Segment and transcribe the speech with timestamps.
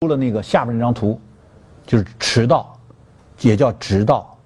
[0.00, 1.20] 出了那个下边那张图，
[1.84, 2.78] 就是驰道，
[3.40, 4.38] 也叫直道，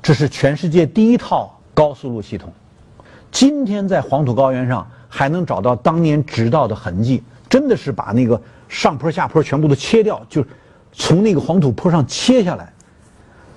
[0.00, 2.50] 这是全世界第一套高速路系统。
[3.30, 8.40] 今天在黄土高原上还能找到当年直道的痕迹，真的是把那个
[8.70, 10.42] 上坡下坡全部都切掉，就
[10.92, 12.72] 从那个黄土坡上切下来，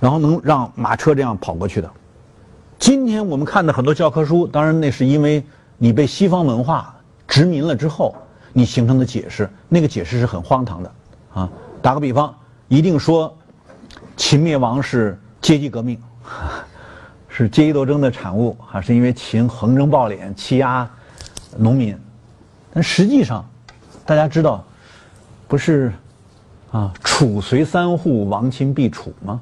[0.01, 1.89] 然后能让马车这样跑过去的。
[2.77, 5.41] 今天我们看的很多教科书，当然那是因为
[5.77, 6.93] 你被西方文化
[7.29, 8.13] 殖民了之后，
[8.51, 10.93] 你形成的解释，那个解释是很荒唐的。
[11.39, 11.49] 啊，
[11.81, 12.35] 打个比方，
[12.67, 13.33] 一定说
[14.17, 15.97] 秦灭亡是阶级革命，
[17.29, 20.89] 是阶级斗争的产物，还是因为秦横征暴敛欺压
[21.57, 21.97] 农民？
[22.73, 23.47] 但实际上，
[24.05, 24.65] 大家知道，
[25.47, 25.93] 不是
[26.71, 29.39] 啊，楚随三户，亡秦必楚吗？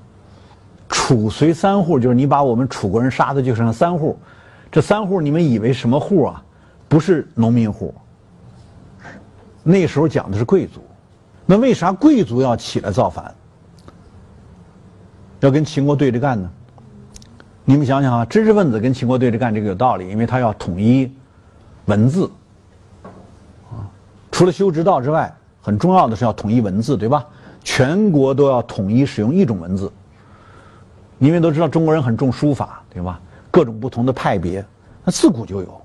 [0.88, 4.20] 楚随三户就是你把我们楚国人杀的就剩三户，
[4.72, 6.44] 这三户你们以为什么户啊？
[6.88, 7.94] 不是农民户，
[9.64, 10.82] 那时候讲的是贵族。
[11.50, 13.34] 那为啥贵族要起来造反，
[15.40, 16.52] 要跟秦国对着干呢？
[17.64, 21.09] 你们想想啊，知识分子跟秦国对着干，这个有道理，因为他要统一
[21.86, 22.30] 文字。
[24.30, 27.25] 除了修直道之外，很重要的是要统一文字，对吧？
[27.64, 29.92] 全国都要统一使用一种文字。
[31.20, 33.20] 因为都知道中国人很重书法，对吧？
[33.50, 34.64] 各种不同的派别，
[35.03, 35.81] 那自古就有。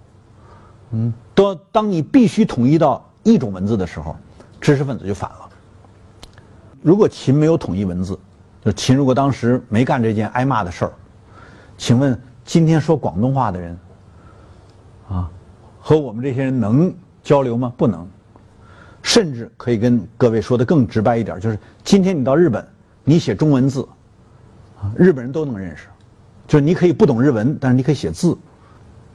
[0.91, 4.15] 嗯，都当你必须统一到一种文字的时候，
[4.61, 5.49] 知识分子就反了。
[6.83, 8.19] 如果秦没有统一文字，
[8.65, 10.93] 就秦如果当时没干这件挨骂的事儿，
[11.79, 13.79] 请问今天说广东话的人，
[15.09, 15.31] 啊，
[15.81, 17.73] 和我们这些人能交流吗？
[17.77, 18.07] 不能。
[19.01, 22.65] 甚至可以跟各位说的更直白一点，就是今天你到日本，
[23.03, 23.87] 你写中文字，
[24.81, 25.87] 啊，日本人都能认识。
[26.47, 28.37] 就是你可以不懂日文，但是你可以写字。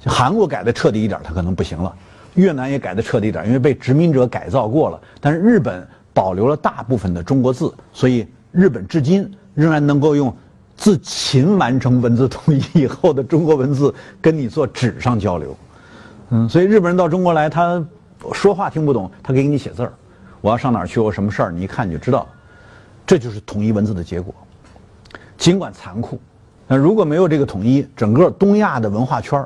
[0.06, 1.94] 韩国改的彻底一点，他可能不行了。
[2.36, 5.02] 越南也改的彻底一点，因为被殖民者改造过了。
[5.20, 5.86] 但是日本。
[6.18, 10.36] 保留了大部分的中国字，所以日本至今仍然能够用
[10.76, 15.56] 自秦完成文字统一以后的中国文字跟你做纸上交流。
[16.32, 17.86] 嗯，所以日本人到中国来，他
[18.34, 19.94] 说话听不懂，他给你写字儿。
[20.42, 22.28] 我要上哪儿去，我什么事儿，你一看你就知道。
[23.06, 24.34] 这就是统一文字的结果。
[25.38, 26.20] 尽管残酷，
[26.68, 29.46] 那如果没有这个统一，整个东亚的文化圈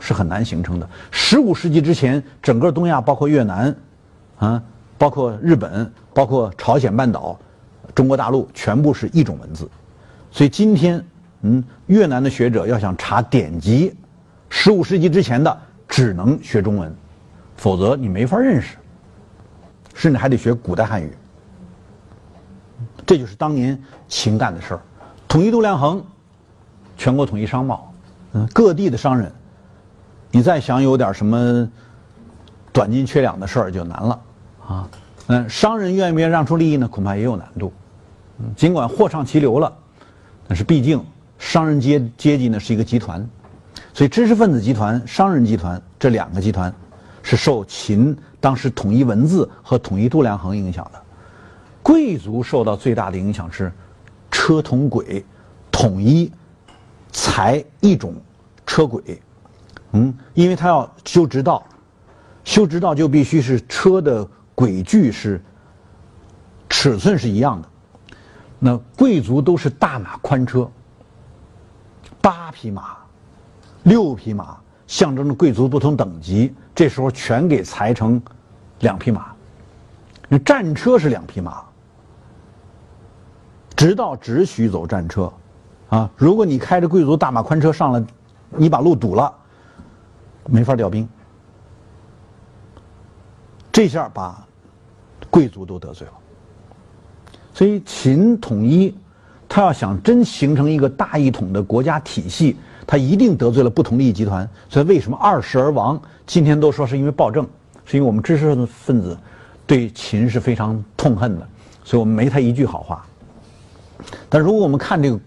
[0.00, 0.90] 是很难形成的。
[1.12, 3.72] 十五世纪之前，整个东亚包括越南，
[4.40, 4.60] 啊。
[4.98, 7.38] 包括日本，包括朝鲜半岛，
[7.94, 9.68] 中国大陆全部是一种文字，
[10.30, 11.04] 所以今天，
[11.42, 13.94] 嗯，越南的学者要想查典籍，
[14.48, 16.94] 十五世纪之前的只能学中文，
[17.56, 18.76] 否则你没法认识，
[19.94, 21.12] 甚至还得学古代汉语。
[23.06, 24.80] 这就是当年秦干的事儿，
[25.26, 26.02] 统一度量衡，
[26.96, 27.92] 全国统一商贸，
[28.32, 29.30] 嗯，各地的商人，
[30.30, 31.68] 你再想有点什么
[32.72, 34.20] 短斤缺两的事儿就难了。
[34.66, 34.88] 啊，
[35.30, 36.88] 嗯，商人愿不愿意让出利益呢？
[36.88, 37.72] 恐怕也有难度。
[38.56, 39.72] 尽管货畅其流了，
[40.48, 41.00] 但是毕竟
[41.38, 43.24] 商人阶阶级呢是一个集团，
[43.94, 46.74] 所以知识分子集团、商人集团这两个集团
[47.22, 51.00] 是受秦当时统一文字和统一度量衡影响的。
[51.80, 53.72] 贵族受到最大的影响是
[54.32, 55.24] 车同轨，
[55.70, 56.28] 统一
[57.12, 58.16] 才一种
[58.66, 59.22] 车轨。
[59.92, 61.64] 嗯，因为他要修直道，
[62.42, 64.26] 修直道就必须是车的。
[64.60, 65.42] 轨距是
[66.68, 67.68] 尺寸是一样的，
[68.58, 70.70] 那贵族都是大马宽车，
[72.20, 72.98] 八匹马、
[73.84, 76.54] 六匹马，象征着贵族不同等级。
[76.74, 78.20] 这时候全给裁成
[78.80, 79.32] 两匹马，
[80.28, 81.62] 那战车是两匹马，
[83.74, 85.32] 直到只许走战车，
[85.88, 88.06] 啊，如果你开着贵族大马宽车上了，
[88.50, 89.34] 你把路堵了，
[90.44, 91.08] 没法调兵。
[93.72, 94.46] 这下把。
[95.30, 96.12] 贵族都得罪了，
[97.54, 98.92] 所以秦统一，
[99.48, 104.48] 他要想真形成一个大一统的国家体系，他一定得罪了不同利益集团。
[104.68, 106.00] 所以为什么二世而亡？
[106.26, 107.46] 今天都说是因为暴政，
[107.84, 109.16] 是因为我们知识分子
[109.66, 111.46] 对秦是非常痛恨的，
[111.84, 113.06] 所以我们没他一句好话。
[114.28, 115.20] 但如果我们看这个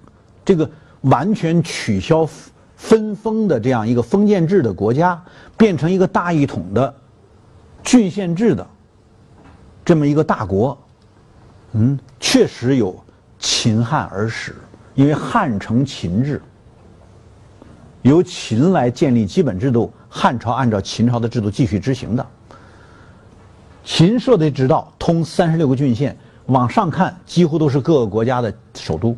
[0.44, 0.70] 这个
[1.02, 2.28] 完全取消
[2.76, 5.22] 分封的这样一个封建制的国家，
[5.56, 6.94] 变成一个大一统的
[7.84, 8.68] 郡县制的。
[9.86, 10.78] 这么一个大国，
[11.74, 12.98] 嗯，确实有
[13.38, 14.56] 秦汉而始，
[14.96, 16.42] 因为汉承秦制，
[18.02, 22.26] 由秦来建立基本制度，汉朝按照秦朝的制度继续执行的。
[23.84, 29.14] 秦设的直道通三十六个郡县，往上看几乎都是各个国家的首都。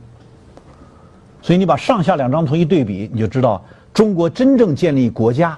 [1.43, 3.63] 所以你把上下两张图一对比，你就知道
[3.93, 5.55] 中国真正建立国家、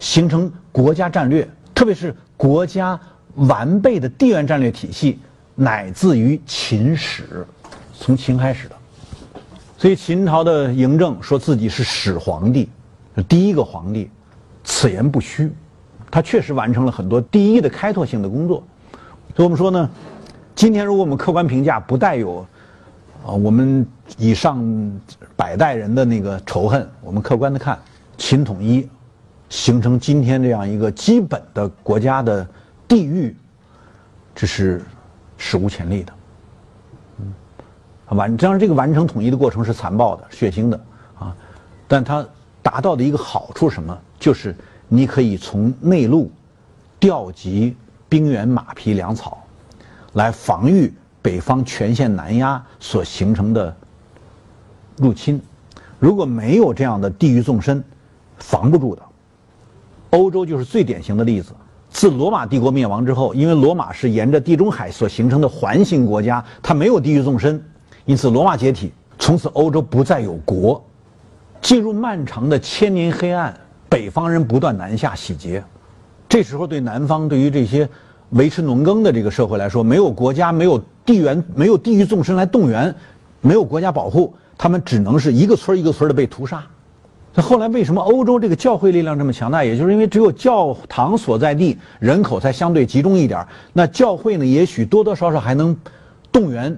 [0.00, 2.98] 形成国家战略，特别是国家。
[3.46, 5.18] 完备的地缘战略体系
[5.54, 7.46] 乃自于秦始，
[7.92, 8.76] 从秦开始的。
[9.76, 12.68] 所以秦朝的嬴政说自己是始皇帝，
[13.28, 14.10] 第一个皇帝，
[14.64, 15.52] 此言不虚，
[16.10, 18.62] 他确实完成了很多第一的开拓性的工作。
[19.36, 19.88] 所以我们说呢，
[20.56, 22.44] 今天如果我们客观评价，不带有
[23.24, 23.86] 啊我们
[24.16, 24.60] 以上
[25.36, 27.78] 百代人的那个仇恨，我们客观的看，
[28.16, 28.88] 秦统一
[29.48, 32.44] 形成今天这样一个基本的国家的
[32.88, 33.36] 地域，
[34.34, 34.82] 这是
[35.36, 36.12] 史无前例的。
[38.16, 40.80] 完，当然这个完成统一的过程是残暴的、血腥的
[41.18, 41.36] 啊，
[41.86, 42.26] 但它
[42.62, 43.96] 达到的一个好处什么？
[44.18, 44.56] 就是
[44.88, 46.32] 你可以从内陆
[46.98, 47.76] 调集
[48.08, 49.46] 兵员、马匹、粮草，
[50.14, 50.90] 来防御
[51.20, 53.76] 北方全线南压所形成的
[54.96, 55.38] 入侵。
[55.98, 57.84] 如果没有这样的地域纵深，
[58.38, 59.02] 防不住的。
[60.10, 61.52] 欧洲就是最典型的例子。
[61.98, 67.60] 自罗马帝国灭亡之后，因为罗马是沿着地中海所形成的环形国家，它没有地域纵深。
[68.04, 70.80] 因此，罗马解体，从此欧洲不再有国，
[71.60, 73.52] 进入漫长的千年黑暗。
[73.88, 75.60] 北方人不断南下洗劫，
[76.28, 77.88] 这时候对南方对于这些
[78.30, 82.94] 维持农耕的这个社会来说，没有国家，没有地缘，没有地域纵深来动员，
[83.40, 86.62] 没有国家保护，他们只能是一个村一个村的被屠杀。
[87.38, 89.62] 那后来为什么欧洲这个教会力量这么强大？
[89.62, 95.76] 也就是因为只有教堂所在地人口才相对集中一点，那教会呢，也许多多少少还能
[96.32, 96.76] 动员。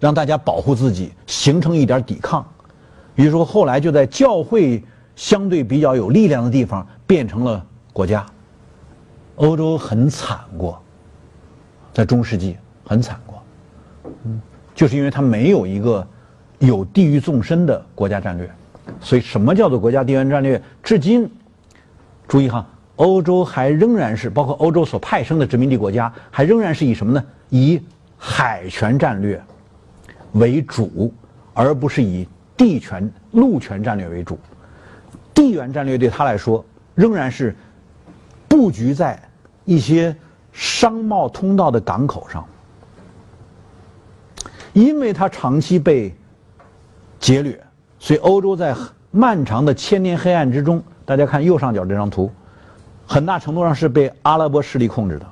[0.00, 2.46] 让大家保护自己，形成一点抵抗。
[3.14, 4.84] 比如说，后来就在教会
[5.16, 8.26] 相对比较有力量的地方变成了国家。
[9.36, 10.78] 欧洲很惨过，
[11.94, 13.42] 在中世纪很惨过，
[14.26, 14.38] 嗯，
[14.74, 16.06] 就是因为它没有一个
[16.58, 18.50] 有地域纵深的国家战略。
[19.00, 20.60] 所以，什么叫做国家地缘战略？
[20.82, 21.30] 至今，
[22.28, 22.66] 注意哈，
[22.96, 27.24] 欧洲还仍然是包括欧洲所派生的殖民地国家，还仍然是以什么呢？
[27.50, 27.80] 以
[28.18, 29.42] 海权战略。
[30.32, 31.14] 为主，
[31.52, 32.26] 而不是以
[32.56, 34.36] 地权、陆权战略为主。
[35.32, 36.64] 地缘战略对他来说
[36.94, 37.54] 仍然是
[38.48, 39.20] 布局在
[39.64, 40.14] 一些
[40.52, 42.44] 商贸通道的港口上，
[44.72, 46.12] 因为它长期被
[47.20, 47.64] 劫掠，
[48.04, 48.76] 所以欧洲在
[49.10, 52.30] 漫长的千年黑暗之中，大家看右上角这张图，
[53.06, 55.24] 很大程度上是被阿拉伯势力控制的。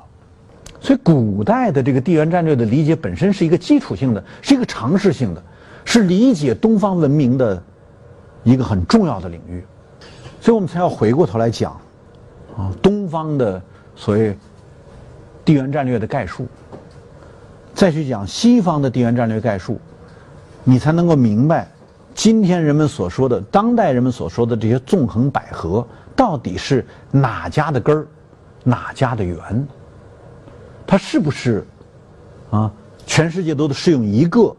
[0.81, 5.43] 所以，古代的这个地缘战略的理解本身是一个基础性的，是一个常识性的，
[5.85, 7.63] 是理解东方文明的
[8.43, 9.63] 一个很重要的领域。
[10.41, 11.79] 所以我们才要回过头来讲，
[12.57, 13.61] 啊，东方的
[13.95, 14.35] 所谓
[15.45, 16.47] 地缘战略的概述，
[17.75, 19.79] 再去讲西方的地缘战略概述，
[20.65, 21.69] 你才能够明白
[22.15, 28.07] 今天人们所说的、当代人们所说的这些纵横捭阖，到底是哪家的根儿，
[28.65, 29.69] 哪家的源。
[30.87, 31.65] 它是不是
[32.51, 32.71] 啊？
[33.07, 34.55] 全世界都得适用一个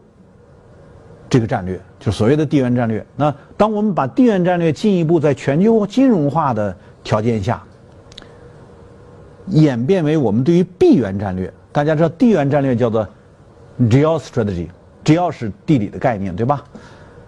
[1.30, 3.04] 这个战略，就所谓的地缘战略。
[3.16, 7.62] 那当我们把地缘战略进一步在全球金融化的条件下
[9.46, 13.08] 演变为我们对于地缘战略，大家知道地缘战略叫做
[13.80, 16.64] geostrategy，geo 是地理的概念，对吧？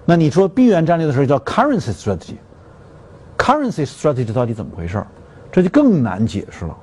[0.09, 5.05] 那你说地缘战略的时候叫 currency strategy，currency strategy 到底怎么回事？
[5.53, 6.77] 这就更难解释了。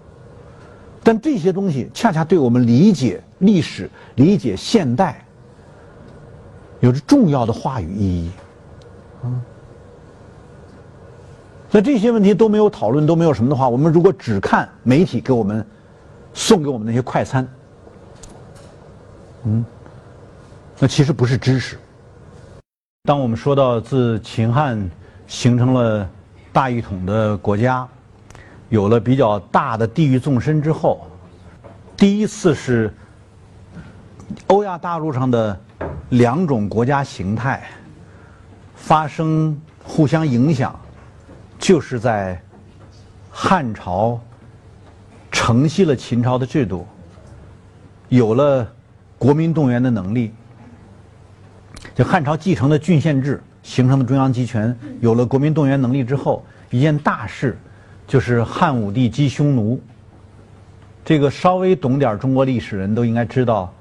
[1.04, 5.24] 但这些东西恰恰对我们理解历史、理解现代
[6.80, 8.32] 有着重要的话语意义。
[9.24, 9.42] 嗯，
[11.72, 15.66] 那这些问题都没有讨论，都没有什么的话，我们如果只看媒体给我们
[16.34, 17.48] 送给我们那些快餐，
[19.44, 19.64] 嗯，
[20.80, 21.78] 那其实不是知识。
[23.06, 24.90] 当我们说到自秦汉
[25.28, 26.10] 形成了
[26.54, 27.86] 大一统的国家。
[28.70, 31.06] 有了比较大的地域纵深之后，
[31.98, 32.94] 第一次是
[34.48, 35.60] 欧亚大陆上的
[36.12, 37.68] 两种国家形态
[38.74, 40.74] 发生互相影响，
[41.60, 42.42] 就是在
[43.30, 44.18] 汉朝
[45.30, 46.88] 承袭了秦朝的制度，
[48.08, 48.66] 有了
[49.18, 50.34] 国民动员的能力，
[51.96, 57.58] 就汉朝继承的郡县制形成的中央集权，有了国民动员能力之后，一件大事。
[58.06, 59.82] 就是汉武帝击匈奴。
[61.06, 63.74] 这个稍微懂点中国历史人都应该知道，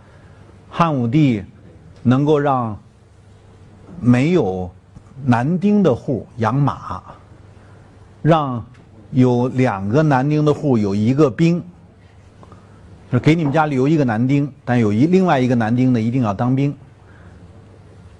[0.70, 1.42] 汉武帝
[2.04, 2.80] 能够让
[4.00, 4.70] 没有
[5.24, 7.02] 男丁的户养马，
[8.22, 8.64] 让
[9.10, 11.60] 有两个男丁的户有一个兵，
[13.10, 16.72] 就给你们家留一个男丁，但有一另外一个男丁呢一定要当兵。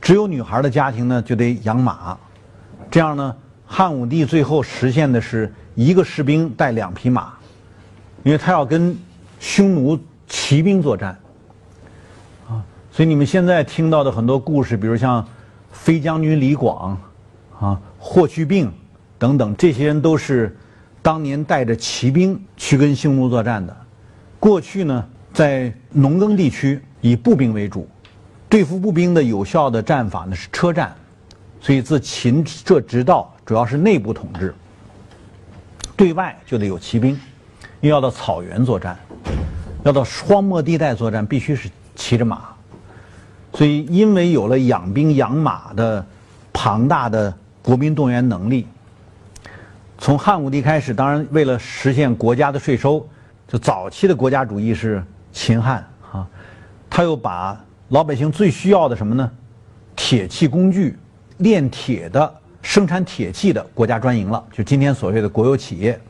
[0.02, 2.18] 只有女孩的家庭呢就得养马，
[2.90, 5.50] 这样呢，汉武帝最后实现的是。
[5.75, 7.32] 一个士兵带两匹马，
[8.25, 8.94] 因为他要跟
[9.40, 11.18] 匈奴骑兵作战
[12.47, 12.62] 啊。
[12.90, 15.26] 所以你们现在听到的很多故事，比如像
[15.71, 17.00] 飞将军李广
[17.59, 18.71] 啊、霍去病
[19.18, 20.54] 等等，这些人都是
[21.00, 23.75] 当年带着骑兵去跟匈奴作战的。
[24.38, 27.88] 过去呢，在农耕地区以步兵为主，
[28.52, 30.94] 对付步兵的有效的战法呢是车战，
[31.59, 34.54] 所以自秦这直到主要是内部统治，
[35.97, 37.18] 对外就得有骑兵，
[37.80, 38.94] 又要到草原作战，
[39.85, 42.42] 要到荒漠地带作战，必须是骑着马。
[43.54, 46.04] 所以，因为有了养兵养马的
[46.52, 48.66] 庞大的国民动员能力，
[49.97, 53.09] 从汉武帝开始，当然为了实现国家的税收。
[53.49, 56.28] 就早期的国家主义是秦汉啊，
[56.90, 57.59] 他又把
[57.92, 59.30] 老百姓最需要的什么呢？
[59.94, 60.99] 铁器工具、
[61.37, 66.00] 炼铁的、生产铁器的国家专营了，就今天所谓的国有企业，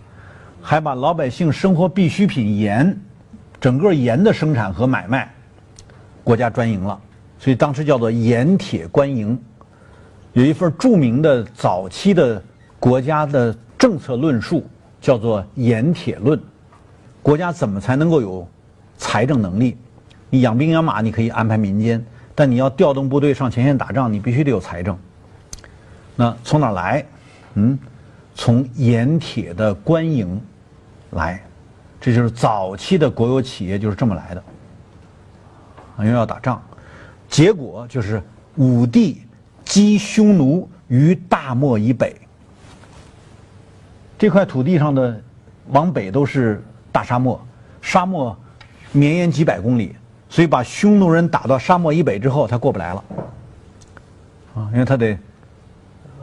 [0.60, 2.96] 还把老百姓生活必需品盐，
[3.60, 5.34] 整个盐的生产和买卖
[6.22, 6.96] 国家专营了，
[7.36, 9.36] 所以当时叫做盐铁官营。
[10.34, 12.40] 有一份著名的早期的
[12.78, 14.64] 国家的政策论述，
[15.00, 16.38] 叫做《盐铁论》。
[17.22, 18.46] 国家怎么才能够有
[18.96, 19.76] 财政能力？
[20.34, 22.02] 你养兵养马，你可以安排民间，
[22.34, 24.98] 但你要调动部队上前线打仗，你必须得有财政。
[26.16, 27.04] 那从哪来？
[27.52, 27.78] 嗯，
[28.34, 30.40] 从盐铁的官营
[31.10, 31.38] 来，
[32.00, 34.42] 这就是早期的国有企业就是这么来的。
[35.98, 36.62] 因为要打仗，
[37.28, 38.22] 结果就是
[38.56, 39.20] 武帝
[39.66, 42.16] 击匈奴于大漠以北，
[44.18, 45.20] 这块土地上的
[45.68, 46.64] 往北都是。
[46.90, 47.42] 大沙漠，
[47.80, 48.38] 沙漠
[48.92, 49.96] 绵延几百公里，
[50.32, 53.04] 所以把匈奴人打到沙漠以北之后，他过不来了，
[54.54, 55.14] 啊，因为他得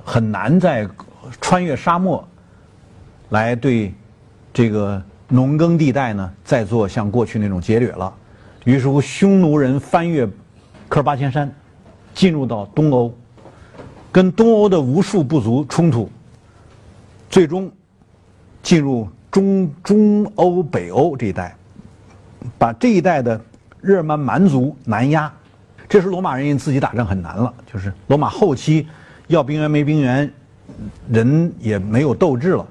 [0.04, 0.90] 很难再
[1.40, 2.28] 穿越沙漠
[3.30, 3.94] 来对
[4.52, 8.12] 这个农耕地带呢再做像过去那种劫掠了。
[8.66, 10.26] 于是乎，匈奴人翻越
[10.88, 11.54] 科尔巴阡山，
[12.16, 13.14] 进入到东欧，
[14.12, 16.10] 跟东欧的无数部族冲突，
[17.30, 17.72] 最终
[18.64, 19.08] 进入。
[19.32, 21.56] 中中欧、北欧这一带，
[22.58, 23.40] 把这一带的
[23.82, 25.32] 日耳曼蛮族南压，
[25.88, 28.88] 这时罗马人自己打仗很难了，就是罗马后期
[29.28, 30.32] 要兵员没兵源，
[31.10, 32.68] 人也没有斗志了，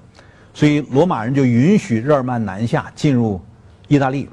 [0.53, 3.41] 所以罗马人就允许日耳曼南下进入
[3.87, 4.29] 意大利，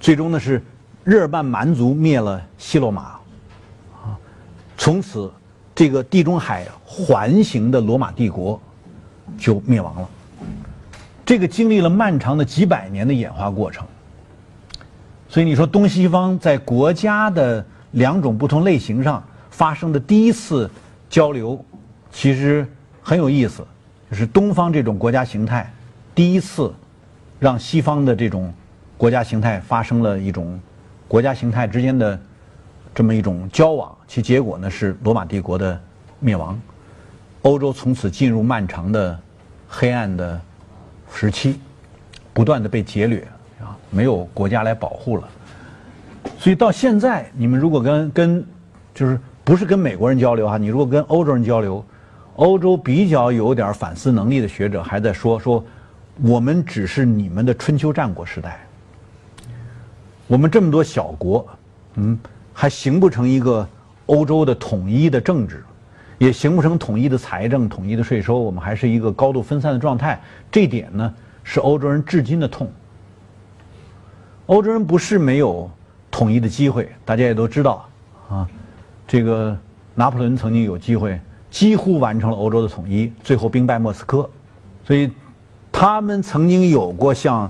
[0.00, 0.62] 最终呢是
[1.04, 3.02] 日耳曼蛮族灭了西罗马，
[4.02, 4.18] 啊，
[4.76, 5.32] 从此
[5.74, 8.60] 这个地中海环形的罗马帝国
[9.38, 10.08] 就灭亡了。
[11.24, 13.86] 这个经历了漫长的几百年的演化过程，
[15.30, 20.68] 所以你说东西方在国家的两种不同类型上发生的第一次
[21.08, 21.64] 交流，
[22.10, 22.66] 其实
[23.00, 23.64] 很有意思，
[24.10, 25.72] 就是东方这种国家形态
[26.16, 26.74] 第一次
[27.38, 28.52] 让西方的这种
[28.98, 30.60] 国家形态发生了一种
[31.06, 32.20] 国家形态之间的
[32.92, 35.80] 这么一种交往，其结果呢是罗马帝国的
[36.18, 36.60] 灭亡，
[37.42, 39.16] 欧洲从此进入漫长的
[39.68, 40.40] 黑暗的。
[41.12, 41.58] 时期，
[42.32, 43.26] 不断的被劫掠，
[43.90, 45.28] 没有国家来保护了，
[46.38, 48.46] 所以到现在，你们如果跟跟，
[48.94, 51.84] 就是不是跟美国人交流哈，你如果跟欧洲人交流，
[52.36, 55.64] 欧洲比较有点反思能力的学者还在说说，
[56.22, 58.60] 我们只是你们的春秋战国时代，
[60.26, 61.46] 我们这么多小国，
[61.96, 62.18] 嗯，
[62.52, 63.68] 还形不成一个
[64.06, 65.64] 欧洲的统一的政治。
[66.18, 70.20] 也形不成统一的财政、统一的税收，我们还是一个高度分散的状态。
[70.52, 72.70] 这点呢，是欧洲人至今的痛。
[74.50, 75.70] 欧洲人不是没有
[76.10, 77.88] 统一的机会，大家也都知道
[78.28, 78.48] 啊。
[79.06, 79.56] 这个
[79.94, 81.20] 拿破仑曾经有机会，
[81.52, 84.28] 几乎完成了欧洲的统一，最后兵败莫斯科。
[84.84, 85.08] 所以，
[85.70, 87.48] 他们曾经有过像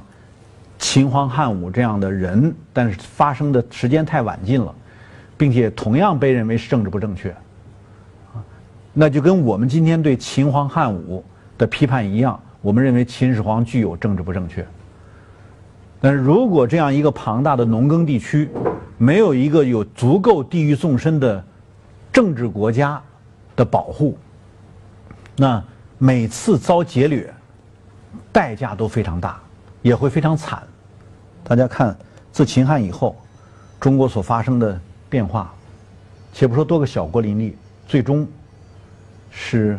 [0.79, 4.75] 秦皇汉武这样的人，但是发生的时间太晚近了，
[5.39, 7.35] 并且同样被认为是政治不正确。
[8.93, 11.25] 那就跟我们今天对秦皇汉武
[11.57, 14.67] 的批判一样，我们认为秦始皇具有政治不正确。
[16.01, 18.49] 但是如果这样一个庞大的农耕地区，
[18.97, 21.45] 没有一个有足够地域纵深的
[22.13, 23.01] 政治国家
[23.55, 24.17] 的保护，
[25.37, 25.63] 那
[25.99, 27.33] 每次遭劫掠，
[28.33, 29.41] 代价都非常大，
[29.83, 30.63] 也会非常惨。
[31.45, 31.97] 大家看，
[32.33, 33.17] 自秦汉以后，
[33.79, 35.53] 中国所发生的变化，
[36.33, 38.27] 且不说多个小国林立，最终。
[39.33, 39.79] 是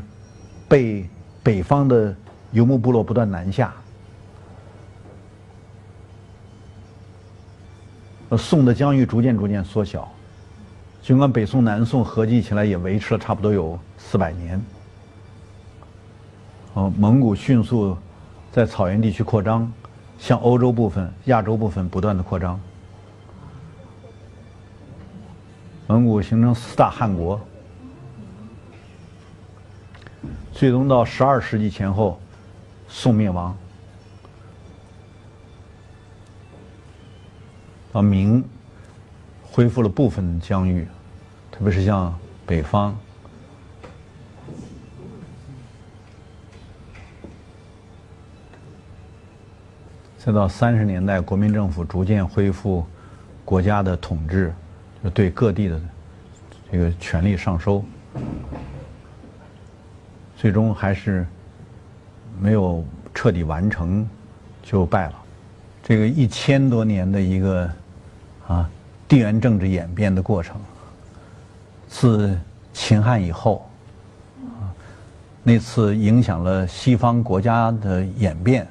[0.69, 1.05] 被
[1.43, 2.15] 北方的
[2.53, 3.73] 游牧部落不断南下，
[8.37, 10.09] 宋的疆域逐渐逐渐缩小，
[11.01, 14.61] 尽管北宋南宋合计起来也维持了差不多有四百年。
[16.73, 17.97] 哦，蒙古迅速
[18.51, 19.69] 在草原地区扩张，
[20.17, 22.57] 向欧洲部分、亚洲部分不断的扩张。
[25.87, 27.37] 蒙古形成四大汗国，
[30.53, 32.17] 最终到十二世纪前后，
[32.87, 33.53] 宋灭亡，
[37.91, 38.43] 到明
[39.43, 40.87] 恢复了部分疆域，
[41.51, 42.97] 特别是像北方。
[50.17, 52.85] 再到三十年代，国民政府逐渐恢复
[53.43, 54.53] 国家的统治，
[55.03, 55.81] 就对各地的
[56.71, 57.83] 这个权力上收，
[60.37, 61.25] 最终还是
[62.39, 64.07] 没有彻底完成，
[64.61, 65.15] 就败了。
[65.83, 67.67] 这个一千多年的一个
[68.51, 68.69] 啊
[69.07, 70.59] 地缘政治演变的过程，
[71.87, 72.37] 自
[72.73, 73.69] 秦汉以后，
[74.41, 74.67] 啊
[75.43, 78.67] 那次影响了西方国家的演变。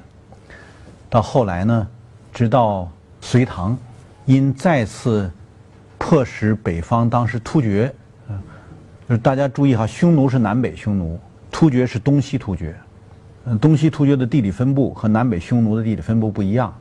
[1.09, 1.87] 到后来呢，
[2.33, 3.77] 直到隋唐，
[4.25, 5.29] 因再次
[5.97, 7.93] 迫使北方当时突厥，
[8.29, 8.41] 嗯，
[9.09, 11.19] 就是大家注意哈，匈奴是南北匈奴，
[11.51, 12.75] 突厥是东西突厥，
[13.45, 16.73] 嗯，东西突厥的地理分布和南北匈奴的地理分布不一样，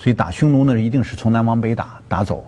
[0.00, 2.44] 所以打匈奴呢一定是从南往北打打走，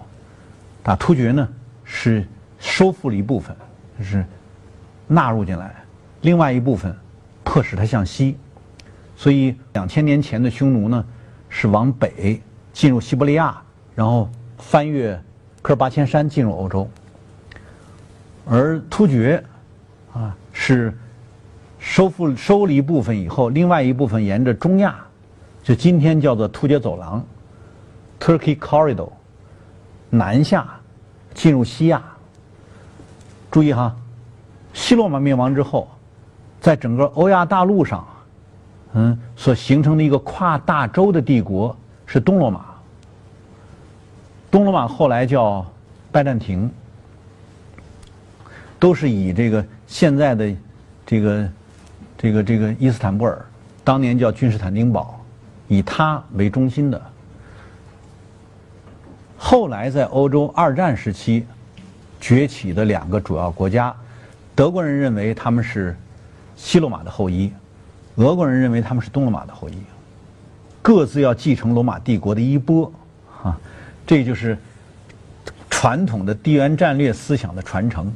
[0.82, 1.49] 打突厥呢
[1.85, 2.26] 是
[2.59, 3.54] 收复了一部分，
[3.97, 4.25] 就是
[5.06, 5.73] 纳入进来，
[6.23, 6.92] 另外一部分
[7.44, 8.37] 迫使他向西，
[9.16, 11.04] 所以两千年前的匈奴呢。
[11.54, 12.40] 是往北
[12.73, 13.54] 进入西伯利亚，
[13.94, 15.14] 然后翻越
[15.61, 16.88] 科尔巴阡山进入欧洲。
[18.47, 19.44] 而突厥
[20.14, 20.97] 啊是
[21.78, 24.97] 收复收了一部分以后，另外一部分沿着中亚，
[25.62, 27.23] 就今天叫做突厥走廊
[28.23, 29.11] （Turkey Corridor）
[30.09, 30.64] 南下
[31.35, 32.00] 进入西亚。
[33.50, 33.93] 注意哈，
[34.73, 35.88] 西罗马灭亡之后，
[36.61, 38.07] 在整个欧亚大陆上。
[38.95, 41.75] 嗯，所形成的一个跨大洲的帝国
[42.07, 42.67] 是东罗马。
[44.50, 45.67] 东罗马后来叫
[46.12, 46.71] 拜占庭，
[48.79, 50.55] 都是以这个现在的
[51.07, 51.49] 这个
[52.19, 53.45] 这个这个伊斯坦布尔，
[53.82, 55.19] 当年叫君士坦丁堡，
[55.69, 57.02] 以它为中心的。
[59.52, 61.45] 后来在欧洲二战时期
[62.19, 63.95] 崛起的两个主要国家，
[64.54, 65.95] 德国人认为他们是
[66.56, 67.52] 西罗马的后裔。
[68.15, 69.75] 俄国人认为他们是东罗马的后裔，
[70.80, 72.91] 各自要继承罗马帝国的衣钵，
[73.43, 73.54] 啊，
[74.06, 74.56] 这就是
[75.69, 78.10] 传统的地缘战略思想的传承。